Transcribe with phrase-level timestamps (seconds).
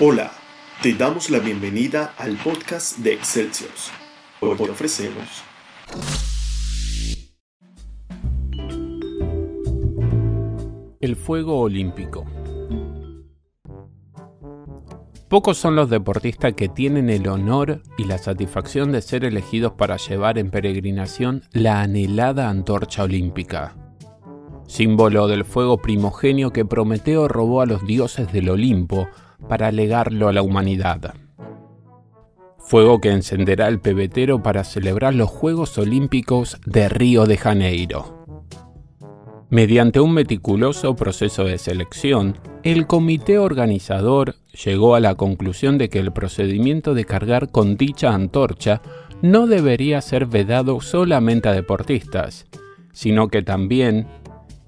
[0.00, 0.32] Hola,
[0.82, 3.70] te damos la bienvenida al podcast de Excelsior.
[4.40, 5.44] Hoy te ofrecemos
[11.00, 12.24] El fuego olímpico.
[15.28, 19.96] Pocos son los deportistas que tienen el honor y la satisfacción de ser elegidos para
[19.96, 23.76] llevar en peregrinación la anhelada antorcha olímpica,
[24.70, 29.08] símbolo del fuego primogenio que Prometeo robó a los dioses del Olimpo
[29.48, 31.14] para legarlo a la humanidad.
[32.56, 38.24] Fuego que encenderá el pebetero para celebrar los Juegos Olímpicos de Río de Janeiro.
[39.48, 45.98] Mediante un meticuloso proceso de selección, el comité organizador llegó a la conclusión de que
[45.98, 48.82] el procedimiento de cargar con dicha antorcha
[49.20, 52.46] no debería ser vedado solamente a deportistas,
[52.92, 54.06] sino que también,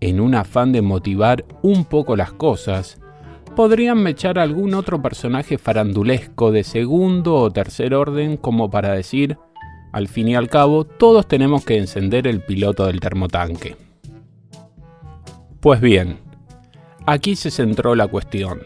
[0.00, 3.00] en un afán de motivar un poco las cosas,
[3.56, 9.36] podrían mechar algún otro personaje farandulesco de segundo o tercer orden como para decir,
[9.92, 13.76] al fin y al cabo, todos tenemos que encender el piloto del termotanque.
[15.60, 16.18] Pues bien,
[17.06, 18.60] aquí se centró la cuestión.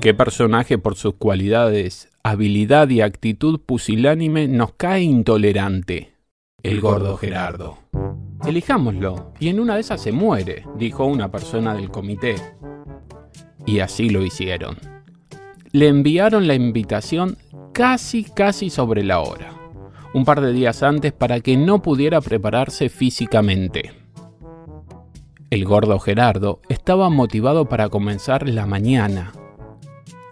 [0.00, 6.14] ¿Qué personaje por sus cualidades, habilidad y actitud pusilánime nos cae intolerante?
[6.62, 7.76] El gordo Gerardo.
[8.46, 12.36] Elijámoslo, y en una de esas se muere, dijo una persona del comité.
[13.66, 14.78] Y así lo hicieron.
[15.72, 17.36] Le enviaron la invitación
[17.72, 19.52] casi, casi sobre la hora,
[20.14, 23.92] un par de días antes para que no pudiera prepararse físicamente.
[25.50, 29.32] El gordo Gerardo estaba motivado para comenzar la mañana.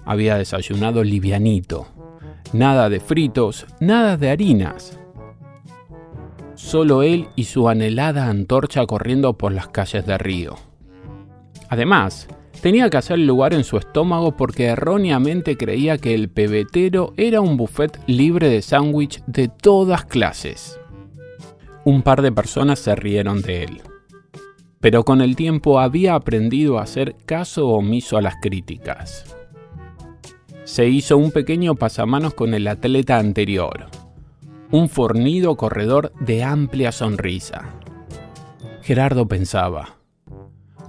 [0.05, 1.89] Había desayunado livianito.
[2.53, 4.99] Nada de fritos, nada de harinas.
[6.59, 10.57] Solo él y su anhelada antorcha corriendo por las calles de Río.
[11.71, 12.29] Además,
[12.61, 17.57] tenía que hacer lugar en su estómago porque erróneamente creía que el pebetero era un
[17.57, 20.79] buffet libre de sándwich de todas clases.
[21.85, 23.83] Un par de personas se rieron de él
[24.81, 29.37] pero con el tiempo había aprendido a hacer caso omiso a las críticas.
[30.65, 33.87] Se hizo un pequeño pasamanos con el atleta anterior,
[34.71, 37.75] un fornido corredor de amplia sonrisa.
[38.83, 39.99] Gerardo pensaba,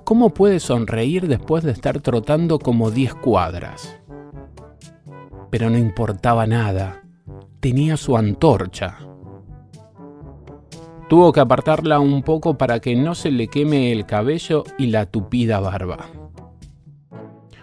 [0.04, 4.00] ¿cómo puede sonreír después de estar trotando como 10 cuadras?
[5.50, 7.04] Pero no importaba nada,
[7.60, 9.00] tenía su antorcha
[11.10, 15.08] Tuvo que apartarla un poco para que no se le queme el cabello y la
[15.08, 16.06] tupida barba.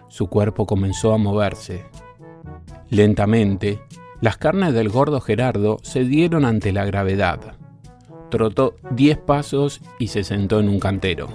[0.09, 1.84] Su cuerpo comenzó a moverse.
[2.91, 3.78] Lentamente,
[4.21, 7.56] las carnes del gordo Gerardo se dieron ante la gravedad.
[8.31, 11.28] Trotó diez pasos y se sentó en un cantero.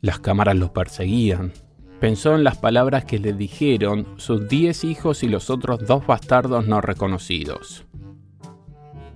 [0.00, 1.52] Las cámaras los perseguían.
[2.00, 6.68] Pensó en las palabras que le dijeron sus diez hijos y los otros dos bastardos
[6.68, 7.84] no reconocidos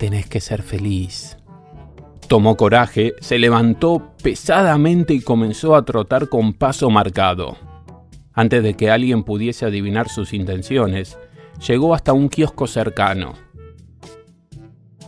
[0.02, 1.38] tenés que ser feliz.
[2.26, 7.56] Tomó coraje, se levantó pesadamente y comenzó a trotar con paso marcado.
[8.32, 11.20] Antes de que alguien pudiese adivinar sus intenciones,
[11.66, 13.34] llegó hasta un kiosco cercano.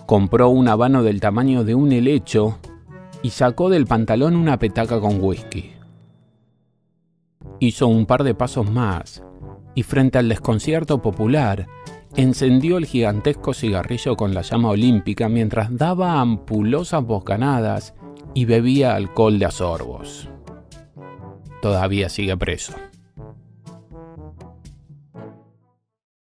[0.06, 2.59] Compró un habano del tamaño de un helecho
[3.22, 5.72] y sacó del pantalón una petaca con whisky.
[7.59, 9.22] Hizo un par de pasos más
[9.75, 11.66] y frente al desconcierto popular
[12.16, 17.94] encendió el gigantesco cigarrillo con la llama olímpica mientras daba ampulosas bocanadas
[18.34, 20.28] y bebía alcohol de asorbos.
[21.62, 22.75] Todavía sigue preso.